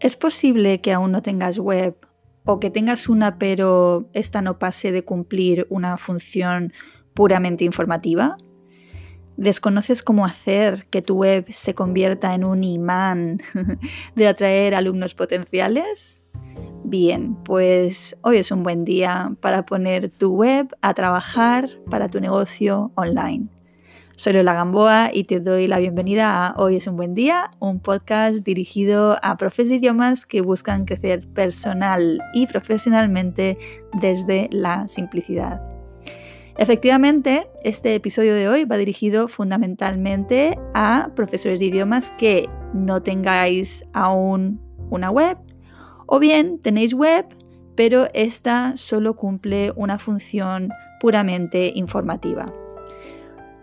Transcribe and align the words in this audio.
¿Es 0.00 0.16
posible 0.16 0.80
que 0.80 0.94
aún 0.94 1.12
no 1.12 1.20
tengas 1.20 1.58
web 1.58 1.94
o 2.46 2.58
que 2.58 2.70
tengas 2.70 3.10
una 3.10 3.38
pero 3.38 4.08
esta 4.14 4.40
no 4.40 4.58
pase 4.58 4.92
de 4.92 5.04
cumplir 5.04 5.66
una 5.68 5.98
función 5.98 6.72
puramente 7.12 7.64
informativa? 7.64 8.38
¿Desconoces 9.36 10.02
cómo 10.02 10.24
hacer 10.24 10.86
que 10.86 11.02
tu 11.02 11.16
web 11.16 11.44
se 11.50 11.74
convierta 11.74 12.34
en 12.34 12.44
un 12.44 12.64
imán 12.64 13.42
de 14.14 14.26
atraer 14.26 14.74
alumnos 14.74 15.14
potenciales? 15.14 16.22
Bien, 16.82 17.36
pues 17.44 18.16
hoy 18.22 18.38
es 18.38 18.50
un 18.50 18.62
buen 18.62 18.86
día 18.86 19.34
para 19.40 19.66
poner 19.66 20.08
tu 20.08 20.34
web 20.34 20.74
a 20.80 20.94
trabajar 20.94 21.68
para 21.90 22.08
tu 22.08 22.22
negocio 22.22 22.90
online. 22.94 23.48
Soy 24.20 24.34
Lola 24.34 24.52
Gamboa 24.52 25.08
y 25.14 25.24
te 25.24 25.40
doy 25.40 25.66
la 25.66 25.78
bienvenida 25.78 26.48
a 26.48 26.54
Hoy 26.58 26.76
es 26.76 26.86
un 26.86 26.94
buen 26.94 27.14
día, 27.14 27.52
un 27.58 27.80
podcast 27.80 28.44
dirigido 28.44 29.16
a 29.22 29.38
profes 29.38 29.70
de 29.70 29.76
idiomas 29.76 30.26
que 30.26 30.42
buscan 30.42 30.84
crecer 30.84 31.26
personal 31.28 32.20
y 32.34 32.46
profesionalmente 32.46 33.56
desde 33.98 34.50
la 34.52 34.88
simplicidad. 34.88 35.62
Efectivamente, 36.58 37.46
este 37.64 37.94
episodio 37.94 38.34
de 38.34 38.46
hoy 38.46 38.66
va 38.66 38.76
dirigido 38.76 39.26
fundamentalmente 39.26 40.58
a 40.74 41.12
profesores 41.16 41.58
de 41.58 41.64
idiomas 41.64 42.10
que 42.18 42.46
no 42.74 43.02
tengáis 43.02 43.84
aún 43.94 44.60
una 44.90 45.10
web 45.10 45.38
o 46.04 46.18
bien 46.18 46.58
tenéis 46.58 46.92
web, 46.92 47.24
pero 47.74 48.06
esta 48.12 48.76
solo 48.76 49.16
cumple 49.16 49.72
una 49.76 49.98
función 49.98 50.68
puramente 51.00 51.72
informativa. 51.74 52.52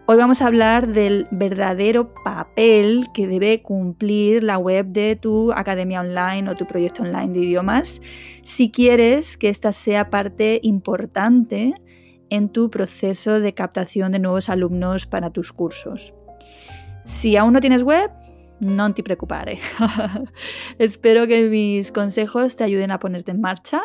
Hoy 0.09 0.15
vamos 0.15 0.41
a 0.41 0.47
hablar 0.47 0.87
del 0.87 1.27
verdadero 1.31 2.13
papel 2.23 3.07
que 3.13 3.27
debe 3.27 3.61
cumplir 3.61 4.41
la 4.41 4.57
web 4.57 4.85
de 4.85 5.17
tu 5.17 5.51
academia 5.51 5.99
online 5.99 6.49
o 6.49 6.55
tu 6.55 6.65
proyecto 6.65 7.03
online 7.03 7.33
de 7.33 7.39
idiomas 7.39 8.01
si 8.41 8.71
quieres 8.71 9.35
que 9.35 9.49
esta 9.49 9.73
sea 9.73 10.09
parte 10.09 10.61
importante 10.63 11.73
en 12.29 12.47
tu 12.47 12.69
proceso 12.69 13.41
de 13.41 13.53
captación 13.53 14.13
de 14.13 14.19
nuevos 14.19 14.47
alumnos 14.47 15.05
para 15.05 15.31
tus 15.31 15.51
cursos. 15.51 16.13
Si 17.03 17.35
aún 17.35 17.51
no 17.51 17.59
tienes 17.59 17.83
web, 17.83 18.09
no 18.61 18.93
te 18.93 19.03
preocupes. 19.03 19.59
Espero 20.79 21.27
que 21.27 21.49
mis 21.49 21.91
consejos 21.91 22.55
te 22.55 22.63
ayuden 22.63 22.91
a 22.91 22.99
ponerte 22.99 23.31
en 23.31 23.41
marcha 23.41 23.81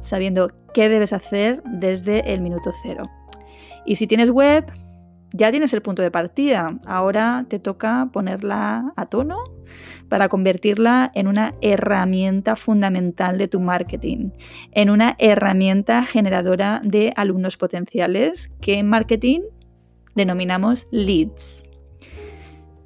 sabiendo 0.00 0.48
qué 0.74 0.90
debes 0.90 1.14
hacer 1.14 1.62
desde 1.64 2.34
el 2.34 2.42
minuto 2.42 2.72
cero. 2.82 3.04
Y 3.86 3.96
si 3.96 4.06
tienes 4.06 4.28
web, 4.28 4.70
ya 5.32 5.50
tienes 5.50 5.72
el 5.72 5.82
punto 5.82 6.02
de 6.02 6.10
partida, 6.10 6.78
ahora 6.86 7.46
te 7.48 7.58
toca 7.58 8.08
ponerla 8.12 8.92
a 8.96 9.06
tono 9.06 9.38
para 10.08 10.28
convertirla 10.28 11.10
en 11.14 11.26
una 11.26 11.54
herramienta 11.62 12.56
fundamental 12.56 13.38
de 13.38 13.48
tu 13.48 13.60
marketing, 13.60 14.30
en 14.72 14.90
una 14.90 15.16
herramienta 15.18 16.04
generadora 16.04 16.80
de 16.84 17.12
alumnos 17.16 17.56
potenciales 17.56 18.50
que 18.60 18.78
en 18.78 18.88
marketing 18.88 19.40
denominamos 20.14 20.86
leads. 20.90 21.62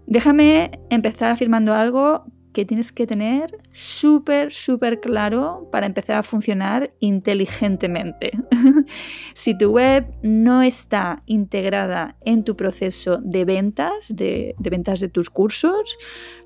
Déjame 0.07 0.71
empezar 0.89 1.33
afirmando 1.33 1.75
algo 1.75 2.27
que 2.57 2.65
tienes 2.65 2.91
que 2.91 3.07
tener 3.07 3.59
súper, 3.75 4.51
súper 4.51 4.99
claro 5.01 5.69
para 5.71 5.85
empezar 5.85 6.17
a 6.17 6.23
funcionar 6.23 6.91
inteligentemente. 7.01 8.31
si 9.35 9.59
tu 9.59 9.73
web 9.73 10.07
no 10.23 10.63
está 10.63 11.23
integrada 11.27 12.17
en 12.25 12.45
tu 12.45 12.57
proceso 12.57 13.19
de 13.19 13.45
ventas, 13.45 14.07
de, 14.09 14.55
ventas 14.59 15.01
de 15.01 15.11
tus 15.11 15.29
cursos, 15.29 15.99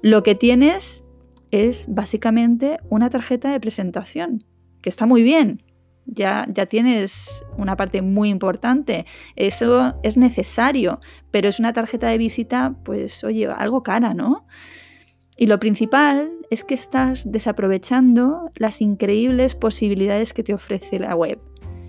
lo 0.03 0.25
que 0.25 0.35
tienes 0.35 1.05
es 1.53 1.87
básicamente 1.89 2.81
una 2.89 3.09
tarjeta 3.09 3.53
de 3.53 3.61
presentación, 3.61 4.43
que 4.83 4.89
está 4.89 5.07
muy 5.07 5.23
bien, 5.23 5.63
ya, 6.07 6.45
ya, 6.53 6.67
tienes 6.67 7.45
una 7.57 7.77
parte 7.77 8.03
muy 8.03 8.31
importante. 8.31 9.07
Eso 9.37 9.95
es 10.03 10.17
necesario, 10.17 10.99
pero 11.31 11.49
es 11.49 11.61
una 11.61 11.73
tarjeta 11.73 12.09
de 12.09 12.19
visita, 12.19 12.75
pues 12.85 13.23
oye, 13.23 13.47
algo 13.47 13.85
cara, 13.85 14.13
¿no? 14.13 14.49
Y 15.41 15.47
lo 15.47 15.59
principal 15.59 16.33
es 16.51 16.65
que 16.65 16.75
estás 16.75 17.33
desaprovechando 17.33 18.51
las 18.57 18.83
increíbles 18.83 19.55
posibilidades 19.55 20.35
que 20.35 20.43
te 20.43 20.53
ofrece 20.53 20.99
la 20.99 21.17
web. 21.17 21.41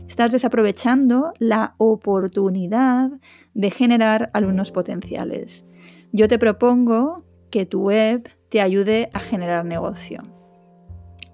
Estás 0.07 0.31
desaprovechando 0.31 1.33
la 1.37 1.75
oportunidad 1.77 3.11
de 3.53 3.69
generar 3.69 4.29
alumnos 4.33 4.71
potenciales. 4.71 5.65
Yo 6.13 6.29
te 6.29 6.39
propongo 6.39 7.25
que 7.49 7.65
tu 7.65 7.81
web 7.81 8.25
te 8.47 8.61
ayude 8.61 9.09
a 9.11 9.19
generar 9.19 9.65
negocio. 9.65 10.21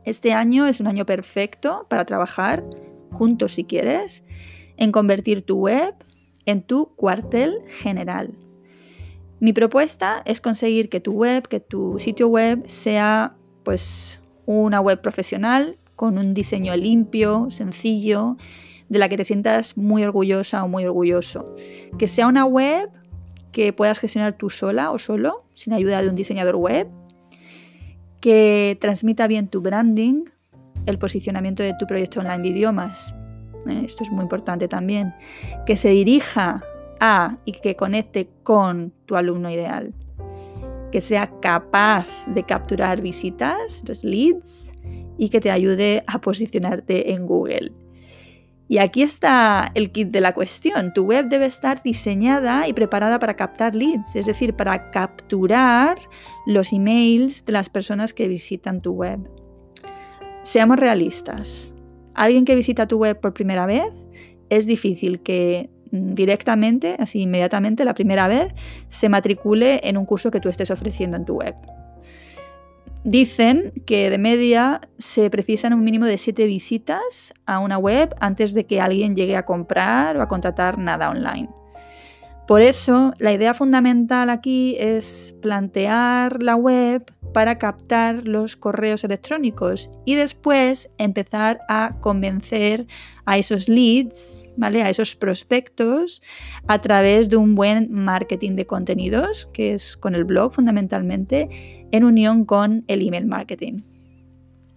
Este 0.03 0.33
año 0.33 0.65
es 0.65 0.79
un 0.79 0.87
año 0.87 1.05
perfecto 1.05 1.85
para 1.87 2.05
trabajar 2.05 2.63
juntos 3.11 3.53
si 3.53 3.63
quieres 3.63 4.23
en 4.75 4.91
convertir 4.91 5.43
tu 5.43 5.59
web 5.59 5.93
en 6.47 6.63
tu 6.63 6.95
cuartel 6.95 7.59
general. 7.67 8.33
Mi 9.39 9.53
propuesta 9.53 10.21
es 10.25 10.41
conseguir 10.41 10.89
que 10.89 10.99
tu 10.99 11.13
web, 11.13 11.47
que 11.47 11.59
tu 11.59 11.99
sitio 11.99 12.27
web 12.27 12.63
sea 12.67 13.35
pues 13.63 14.19
una 14.45 14.79
web 14.81 15.01
profesional 15.01 15.77
con 15.95 16.17
un 16.17 16.33
diseño 16.33 16.75
limpio, 16.75 17.47
sencillo, 17.49 18.37
de 18.89 18.99
la 18.99 19.09
que 19.09 19.17
te 19.17 19.23
sientas 19.23 19.77
muy 19.77 20.03
orgullosa 20.03 20.63
o 20.63 20.67
muy 20.67 20.85
orgulloso. 20.85 21.53
Que 21.97 22.07
sea 22.07 22.27
una 22.27 22.45
web 22.45 22.89
que 23.51 23.73
puedas 23.73 23.99
gestionar 23.99 24.37
tú 24.37 24.49
sola 24.49 24.91
o 24.91 24.99
solo, 24.99 25.43
sin 25.53 25.73
ayuda 25.73 26.01
de 26.01 26.09
un 26.09 26.15
diseñador 26.15 26.55
web. 26.55 26.87
Que 28.21 28.77
transmita 28.79 29.27
bien 29.27 29.47
tu 29.47 29.61
branding, 29.61 30.25
el 30.85 30.97
posicionamiento 30.97 31.61
de 31.61 31.73
tu 31.77 31.85
proyecto 31.85 32.21
online 32.21 32.39
de 32.39 32.47
idiomas. 32.49 33.13
Eh, 33.67 33.81
esto 33.83 34.03
es 34.03 34.11
muy 34.11 34.23
importante 34.23 34.67
también. 34.67 35.13
Que 35.65 35.75
se 35.75 35.89
dirija 35.89 36.63
a 36.99 37.37
y 37.45 37.53
que 37.53 37.75
conecte 37.75 38.29
con 38.43 38.93
tu 39.05 39.15
alumno 39.15 39.49
ideal. 39.49 39.93
Que 40.91 41.01
sea 41.01 41.31
capaz 41.41 42.07
de 42.27 42.43
capturar 42.43 43.01
visitas, 43.01 43.83
los 43.85 44.03
leads, 44.03 44.71
y 45.17 45.29
que 45.29 45.41
te 45.41 45.51
ayude 45.51 46.03
a 46.07 46.21
posicionarte 46.21 47.11
en 47.11 47.25
Google. 47.25 47.73
Y 48.69 48.79
aquí 48.79 49.01
está 49.01 49.71
el 49.75 49.91
kit 49.91 50.09
de 50.09 50.19
la 50.19 50.33
cuestión. 50.33 50.93
Tu 50.93 51.03
web 51.03 51.29
debe 51.29 51.45
estar 51.45 51.81
diseñada 51.83 52.67
y 52.67 52.73
preparada 52.73 53.17
para 53.17 53.35
captar 53.35 53.75
leads, 53.75 54.15
es 54.15 54.25
decir, 54.25 54.55
para 54.55 54.91
capturar 54.91 55.97
los 56.45 56.73
emails 56.73 57.45
de 57.45 57.53
las 57.53 57.69
personas 57.69 58.13
que 58.13 58.27
visitan 58.27 58.81
tu 58.81 58.91
web. 58.91 59.19
Seamos 60.43 60.77
realistas. 60.77 61.73
Alguien 62.13 62.43
que 62.43 62.55
visita 62.55 62.87
tu 62.87 62.97
web 62.97 63.19
por 63.19 63.33
primera 63.33 63.65
vez 63.65 63.93
es 64.49 64.65
difícil 64.65 65.21
que 65.21 65.69
directamente, 65.91 66.95
así 66.99 67.21
inmediatamente, 67.21 67.85
la 67.85 67.93
primera 67.93 68.27
vez, 68.27 68.53
se 68.87 69.09
matricule 69.09 69.81
en 69.83 69.97
un 69.97 70.05
curso 70.05 70.31
que 70.31 70.39
tú 70.39 70.49
estés 70.49 70.71
ofreciendo 70.71 71.17
en 71.17 71.25
tu 71.25 71.35
web. 71.35 71.55
Dicen 73.03 73.71
que 73.85 74.09
de 74.09 74.17
media 74.17 74.81
se 74.97 75.29
precisan 75.29 75.73
un 75.73 75.83
mínimo 75.83 76.05
de 76.05 76.17
7 76.17 76.45
visitas 76.45 77.33
a 77.45 77.59
una 77.59 77.77
web 77.77 78.13
antes 78.19 78.53
de 78.53 78.65
que 78.65 78.81
alguien 78.81 79.15
llegue 79.15 79.37
a 79.37 79.45
comprar 79.45 80.17
o 80.17 80.21
a 80.21 80.27
contratar 80.27 80.77
nada 80.77 81.09
online. 81.09 81.49
Por 82.47 82.61
eso, 82.61 83.13
la 83.17 83.33
idea 83.33 83.53
fundamental 83.53 84.29
aquí 84.29 84.75
es 84.79 85.35
plantear 85.41 86.41
la 86.41 86.55
web 86.55 87.03
para 87.33 87.57
captar 87.57 88.27
los 88.27 88.55
correos 88.55 89.03
electrónicos 89.03 89.89
y 90.05 90.15
después 90.15 90.89
empezar 90.97 91.59
a 91.67 91.97
convencer 91.99 92.87
a 93.25 93.37
esos 93.37 93.69
leads, 93.69 94.49
¿vale? 94.57 94.83
A 94.83 94.89
esos 94.89 95.15
prospectos 95.15 96.21
a 96.67 96.81
través 96.81 97.29
de 97.29 97.37
un 97.37 97.55
buen 97.55 97.91
marketing 97.91 98.55
de 98.55 98.65
contenidos, 98.65 99.47
que 99.53 99.73
es 99.73 99.97
con 99.97 100.15
el 100.15 100.23
blog 100.23 100.53
fundamentalmente, 100.53 101.87
en 101.91 102.03
unión 102.03 102.45
con 102.45 102.83
el 102.87 103.05
email 103.05 103.25
marketing. 103.25 103.81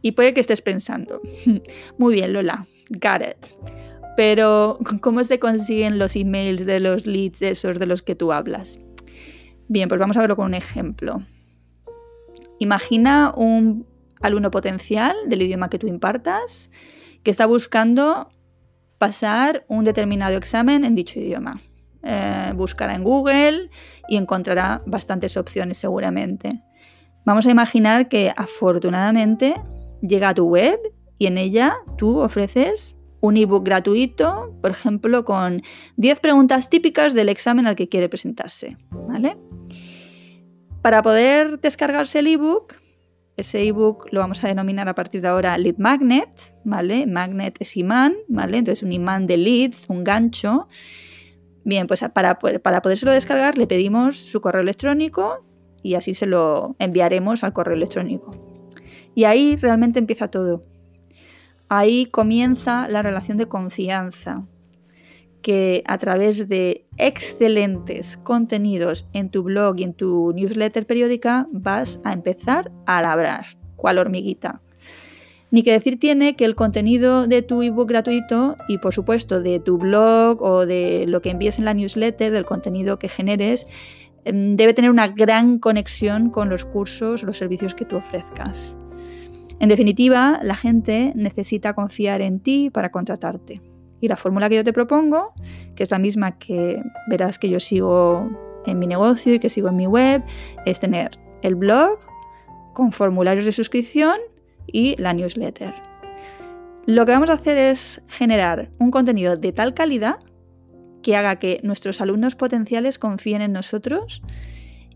Y 0.02 0.12
puede 0.12 0.34
que 0.34 0.40
estés 0.40 0.62
pensando, 0.62 1.20
muy 1.98 2.14
bien 2.14 2.32
Lola, 2.32 2.66
got 2.90 3.22
it. 3.22 3.54
Pero, 4.16 4.78
¿cómo 5.00 5.24
se 5.24 5.38
consiguen 5.38 5.98
los 5.98 6.16
emails 6.16 6.66
de 6.66 6.80
los 6.80 7.06
leads 7.06 7.42
esos 7.42 7.78
de 7.78 7.86
los 7.86 8.02
que 8.02 8.14
tú 8.14 8.32
hablas? 8.32 8.78
Bien, 9.68 9.88
pues 9.88 10.00
vamos 10.00 10.16
a 10.16 10.20
verlo 10.20 10.36
con 10.36 10.46
un 10.46 10.54
ejemplo. 10.54 11.22
Imagina 12.60 13.32
un 13.34 13.86
alumno 14.20 14.50
potencial 14.50 15.16
del 15.26 15.42
idioma 15.42 15.70
que 15.70 15.78
tú 15.78 15.86
impartas 15.86 16.70
que 17.22 17.30
está 17.30 17.46
buscando 17.46 18.30
pasar 18.98 19.64
un 19.66 19.84
determinado 19.84 20.36
examen 20.36 20.84
en 20.84 20.94
dicho 20.94 21.18
idioma. 21.18 21.62
Eh, 22.02 22.52
buscará 22.54 22.94
en 22.94 23.02
Google 23.02 23.70
y 24.08 24.18
encontrará 24.18 24.82
bastantes 24.86 25.38
opciones 25.38 25.78
seguramente. 25.78 26.60
Vamos 27.24 27.46
a 27.46 27.50
imaginar 27.50 28.08
que 28.08 28.32
afortunadamente 28.36 29.54
llega 30.02 30.28
a 30.28 30.34
tu 30.34 30.46
web 30.46 30.78
y 31.16 31.26
en 31.26 31.38
ella 31.38 31.76
tú 31.96 32.18
ofreces 32.18 32.96
un 33.22 33.38
ebook 33.38 33.64
gratuito, 33.64 34.54
por 34.60 34.70
ejemplo, 34.70 35.24
con 35.24 35.62
10 35.96 36.20
preguntas 36.20 36.68
típicas 36.68 37.14
del 37.14 37.30
examen 37.30 37.66
al 37.66 37.76
que 37.76 37.88
quiere 37.88 38.10
presentarse. 38.10 38.76
¿vale? 38.90 39.38
Para 40.82 41.02
poder 41.02 41.60
descargarse 41.60 42.20
el 42.20 42.28
ebook, 42.28 42.74
ese 43.36 43.66
ebook 43.66 44.06
lo 44.12 44.20
vamos 44.20 44.42
a 44.44 44.48
denominar 44.48 44.88
a 44.88 44.94
partir 44.94 45.20
de 45.20 45.28
ahora 45.28 45.56
lead 45.58 45.76
magnet, 45.76 46.30
¿vale? 46.64 47.06
Magnet 47.06 47.56
es 47.60 47.76
imán, 47.76 48.14
¿vale? 48.28 48.58
Entonces 48.58 48.82
un 48.82 48.92
imán 48.92 49.26
de 49.26 49.36
leads, 49.36 49.86
un 49.88 50.04
gancho. 50.04 50.68
Bien, 51.64 51.86
pues 51.86 52.02
para, 52.14 52.38
para 52.38 52.80
podérselo 52.80 53.12
descargar 53.12 53.58
le 53.58 53.66
pedimos 53.66 54.16
su 54.16 54.40
correo 54.40 54.62
electrónico 54.62 55.44
y 55.82 55.96
así 55.96 56.14
se 56.14 56.26
lo 56.26 56.76
enviaremos 56.78 57.44
al 57.44 57.52
correo 57.52 57.74
electrónico. 57.74 58.30
Y 59.14 59.24
ahí 59.24 59.56
realmente 59.56 59.98
empieza 59.98 60.28
todo. 60.28 60.64
Ahí 61.68 62.06
comienza 62.06 62.88
la 62.88 63.02
relación 63.02 63.36
de 63.36 63.46
confianza 63.46 64.46
que 65.42 65.82
a 65.86 65.98
través 65.98 66.48
de 66.48 66.86
excelentes 66.98 68.16
contenidos 68.18 69.08
en 69.12 69.30
tu 69.30 69.42
blog 69.42 69.78
y 69.78 69.84
en 69.84 69.94
tu 69.94 70.32
newsletter 70.32 70.86
periódica 70.86 71.46
vas 71.52 72.00
a 72.04 72.12
empezar 72.12 72.70
a 72.86 73.02
labrar, 73.02 73.46
cual 73.76 73.98
hormiguita. 73.98 74.60
Ni 75.50 75.62
que 75.62 75.72
decir 75.72 75.98
tiene 75.98 76.36
que 76.36 76.44
el 76.44 76.54
contenido 76.54 77.26
de 77.26 77.42
tu 77.42 77.62
ebook 77.62 77.88
gratuito 77.88 78.56
y 78.68 78.78
por 78.78 78.94
supuesto 78.94 79.40
de 79.40 79.58
tu 79.58 79.78
blog 79.78 80.40
o 80.42 80.64
de 80.64 81.06
lo 81.08 81.22
que 81.22 81.30
envíes 81.30 81.58
en 81.58 81.64
la 81.64 81.74
newsletter, 81.74 82.30
del 82.30 82.44
contenido 82.44 82.98
que 82.98 83.08
generes, 83.08 83.66
em, 84.24 84.54
debe 84.54 84.74
tener 84.74 84.90
una 84.90 85.08
gran 85.08 85.58
conexión 85.58 86.30
con 86.30 86.48
los 86.48 86.64
cursos, 86.64 87.24
los 87.24 87.38
servicios 87.38 87.74
que 87.74 87.84
tú 87.84 87.96
ofrezcas. 87.96 88.78
En 89.58 89.68
definitiva, 89.68 90.40
la 90.42 90.54
gente 90.54 91.12
necesita 91.16 91.74
confiar 91.74 92.22
en 92.22 92.40
ti 92.40 92.70
para 92.70 92.90
contratarte. 92.90 93.60
Y 94.00 94.08
la 94.08 94.16
fórmula 94.16 94.48
que 94.48 94.56
yo 94.56 94.64
te 94.64 94.72
propongo, 94.72 95.32
que 95.74 95.82
es 95.82 95.90
la 95.90 95.98
misma 95.98 96.38
que 96.38 96.82
verás 97.08 97.38
que 97.38 97.48
yo 97.48 97.60
sigo 97.60 98.30
en 98.66 98.78
mi 98.78 98.86
negocio 98.86 99.34
y 99.34 99.38
que 99.38 99.48
sigo 99.48 99.68
en 99.68 99.76
mi 99.76 99.86
web, 99.86 100.22
es 100.64 100.80
tener 100.80 101.18
el 101.42 101.54
blog 101.54 101.98
con 102.74 102.92
formularios 102.92 103.44
de 103.44 103.52
suscripción 103.52 104.18
y 104.66 104.96
la 104.96 105.12
newsletter. 105.12 105.74
Lo 106.86 107.04
que 107.04 107.12
vamos 107.12 107.30
a 107.30 107.34
hacer 107.34 107.58
es 107.58 108.02
generar 108.08 108.70
un 108.78 108.90
contenido 108.90 109.36
de 109.36 109.52
tal 109.52 109.74
calidad 109.74 110.18
que 111.02 111.16
haga 111.16 111.36
que 111.36 111.60
nuestros 111.62 112.00
alumnos 112.00 112.34
potenciales 112.34 112.98
confíen 112.98 113.42
en 113.42 113.52
nosotros 113.52 114.22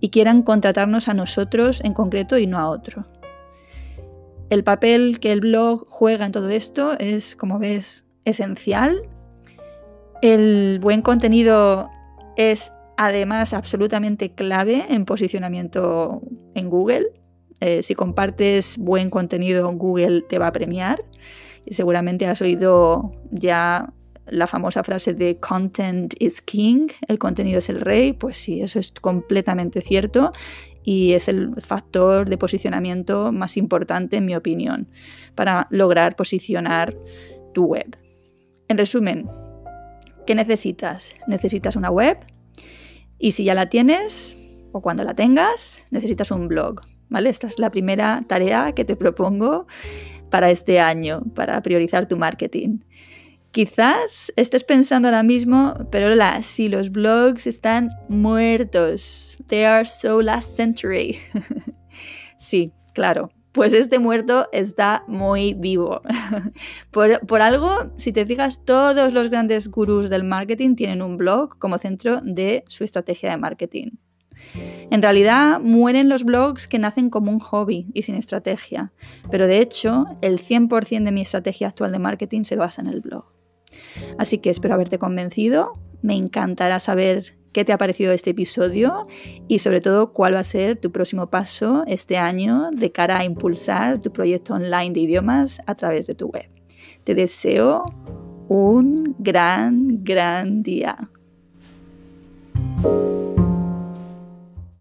y 0.00 0.10
quieran 0.10 0.42
contratarnos 0.42 1.08
a 1.08 1.14
nosotros 1.14 1.82
en 1.82 1.94
concreto 1.94 2.38
y 2.38 2.46
no 2.46 2.58
a 2.58 2.68
otro. 2.68 3.06
El 4.50 4.64
papel 4.64 5.18
que 5.20 5.32
el 5.32 5.40
blog 5.40 5.86
juega 5.88 6.26
en 6.26 6.32
todo 6.32 6.50
esto 6.50 6.98
es, 6.98 7.36
como 7.36 7.58
ves, 7.58 8.04
esencial. 8.24 9.08
El 10.22 10.78
buen 10.80 11.02
contenido 11.02 11.90
es 12.36 12.72
además 12.96 13.52
absolutamente 13.52 14.32
clave 14.32 14.84
en 14.88 15.04
posicionamiento 15.04 16.22
en 16.54 16.70
Google. 16.70 17.06
Eh, 17.60 17.82
si 17.82 17.94
compartes 17.94 18.78
buen 18.78 19.10
contenido, 19.10 19.70
Google 19.72 20.22
te 20.22 20.38
va 20.38 20.48
a 20.48 20.52
premiar. 20.52 21.04
Y 21.66 21.74
seguramente 21.74 22.26
has 22.26 22.42
oído 22.42 23.12
ya 23.30 23.92
la 24.26 24.46
famosa 24.46 24.82
frase 24.82 25.14
de 25.14 25.36
content 25.36 26.14
is 26.18 26.40
king, 26.40 26.88
el 27.08 27.18
contenido 27.18 27.58
es 27.58 27.68
el 27.68 27.80
rey, 27.80 28.12
pues 28.12 28.38
sí, 28.38 28.62
eso 28.62 28.78
es 28.78 28.90
completamente 28.92 29.80
cierto 29.82 30.32
y 30.82 31.12
es 31.12 31.28
el 31.28 31.60
factor 31.60 32.28
de 32.28 32.38
posicionamiento 32.38 33.32
más 33.32 33.56
importante, 33.56 34.16
en 34.16 34.26
mi 34.26 34.36
opinión, 34.36 34.88
para 35.34 35.66
lograr 35.70 36.16
posicionar 36.16 36.96
tu 37.52 37.64
web. 37.64 37.96
En 38.74 38.78
resumen, 38.78 39.30
¿qué 40.26 40.34
necesitas? 40.34 41.14
Necesitas 41.28 41.76
una 41.76 41.90
web 41.90 42.18
y 43.20 43.30
si 43.30 43.44
ya 43.44 43.54
la 43.54 43.68
tienes 43.68 44.36
o 44.72 44.82
cuando 44.82 45.04
la 45.04 45.14
tengas, 45.14 45.84
necesitas 45.92 46.32
un 46.32 46.48
blog. 46.48 46.80
¿vale? 47.08 47.30
Esta 47.30 47.46
es 47.46 47.60
la 47.60 47.70
primera 47.70 48.24
tarea 48.26 48.72
que 48.72 48.84
te 48.84 48.96
propongo 48.96 49.68
para 50.28 50.50
este 50.50 50.80
año, 50.80 51.22
para 51.36 51.62
priorizar 51.62 52.08
tu 52.08 52.16
marketing. 52.16 52.80
Quizás 53.52 54.32
estés 54.34 54.64
pensando 54.64 55.06
ahora 55.06 55.22
mismo, 55.22 55.74
pero 55.92 56.12
la, 56.16 56.42
si 56.42 56.68
los 56.68 56.90
blogs 56.90 57.46
están 57.46 57.90
muertos, 58.08 59.38
they 59.46 59.62
are 59.62 59.86
so 59.86 60.20
last 60.20 60.56
century. 60.56 61.16
sí, 62.38 62.72
claro, 62.92 63.30
pues 63.54 63.72
este 63.72 64.00
muerto 64.00 64.48
está 64.50 65.04
muy 65.06 65.54
vivo. 65.54 66.02
por, 66.90 67.40
algo, 67.40 67.92
si 67.96 68.12
te 68.12 68.26
fijas, 68.26 68.64
todos 68.64 69.12
los 69.12 69.30
grandes 69.30 69.68
gurús 69.68 70.10
del 70.10 70.24
marketing 70.24 70.74
tienen 70.74 71.00
un 71.00 71.16
blog 71.16 71.56
como 71.58 71.78
centro 71.78 72.20
de 72.20 72.64
su 72.66 72.82
estrategia 72.82 73.30
de 73.30 73.36
marketing. 73.36 73.90
En 74.90 75.00
realidad 75.00 75.60
mueren 75.60 76.08
los 76.08 76.24
blogs 76.24 76.66
que 76.66 76.80
nacen 76.80 77.10
como 77.10 77.30
un 77.30 77.38
hobby 77.38 77.86
y 77.94 78.02
sin 78.02 78.16
estrategia, 78.16 78.92
pero 79.30 79.46
de 79.46 79.60
hecho 79.60 80.06
el 80.20 80.40
100% 80.40 81.04
de 81.04 81.12
mi 81.12 81.20
estrategia 81.20 81.68
actual 81.68 81.92
de 81.92 82.00
marketing 82.00 82.42
se 82.42 82.56
basa 82.56 82.82
en 82.82 82.88
el 82.88 83.00
blog. 83.00 83.24
Así 84.18 84.38
que 84.38 84.50
espero 84.50 84.74
haberte 84.74 84.98
convencido, 84.98 85.78
me 86.02 86.16
encantará 86.16 86.80
saber 86.80 87.36
qué 87.54 87.64
te 87.64 87.72
ha 87.72 87.78
parecido 87.78 88.12
este 88.12 88.30
episodio 88.30 89.06
y 89.48 89.60
sobre 89.60 89.80
todo 89.80 90.12
cuál 90.12 90.34
va 90.34 90.40
a 90.40 90.44
ser 90.44 90.76
tu 90.76 90.90
próximo 90.90 91.30
paso 91.30 91.84
este 91.86 92.18
año 92.18 92.70
de 92.72 92.92
cara 92.92 93.20
a 93.20 93.24
impulsar 93.24 94.02
tu 94.02 94.12
proyecto 94.12 94.54
online 94.54 94.90
de 94.92 95.00
idiomas 95.00 95.60
a 95.64 95.74
través 95.74 96.06
de 96.06 96.14
tu 96.14 96.26
web. 96.26 96.50
Te 97.04 97.14
deseo 97.14 97.84
un 98.48 99.14
gran, 99.18 100.04
gran 100.04 100.62
día. 100.62 101.08